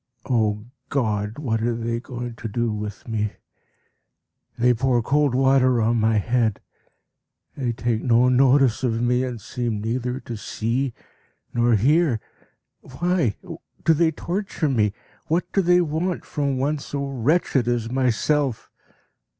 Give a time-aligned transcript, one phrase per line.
[0.27, 1.37] O God!
[1.37, 3.33] what are they going to do with me?
[4.57, 6.59] They pour cold water on my head.
[7.55, 10.95] They take no notice of me, and seem neither to see
[11.53, 12.19] nor hear.
[12.79, 13.35] Why
[13.85, 14.91] do they torture me?
[15.27, 18.71] What do they want from one so wretched as myself?